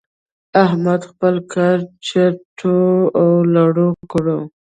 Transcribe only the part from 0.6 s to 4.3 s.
احمد خپل کار چټو او لړو کړ.